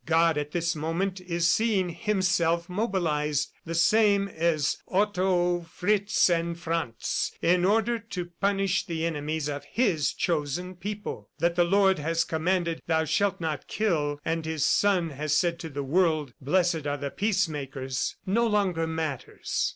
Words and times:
God 0.07 0.35
at 0.35 0.49
this 0.49 0.75
moment 0.75 1.21
is 1.21 1.47
seeing 1.47 1.89
Himself 1.89 2.67
mobilized 2.67 3.51
the 3.67 3.75
same 3.75 4.27
as 4.27 4.79
Otto, 4.87 5.61
Fritz 5.61 6.27
and 6.27 6.57
Franz, 6.59 7.31
in 7.39 7.63
order 7.65 7.99
to 7.99 8.25
punish 8.41 8.83
the 8.87 9.05
enemies 9.05 9.47
of 9.47 9.63
His 9.65 10.11
chosen 10.15 10.73
people. 10.73 11.29
That 11.37 11.53
the 11.55 11.65
Lord 11.65 11.99
has 11.99 12.23
commanded, 12.23 12.81
'Thou 12.87 13.05
shalt 13.05 13.39
not 13.39 13.67
kill,' 13.67 14.19
and 14.25 14.43
His 14.43 14.65
Son 14.65 15.11
has 15.11 15.37
said 15.37 15.59
to 15.59 15.69
the 15.69 15.83
world, 15.83 16.33
'Blessed 16.41 16.87
are 16.87 16.97
the 16.97 17.11
peacemakers,' 17.11 18.15
no 18.25 18.47
longer 18.47 18.87
matters. 18.87 19.69